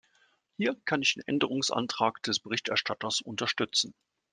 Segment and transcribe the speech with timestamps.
[0.57, 3.93] Hier kann ich den Änderungsantrag des Berichterstatters unterstützen.